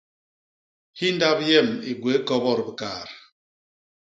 Hi 0.99 1.07
ndap 1.15 1.39
yem 1.47 1.69
i 1.89 1.93
gwéé 2.01 2.17
kobot 2.27 2.59
bikaat. 2.65 3.09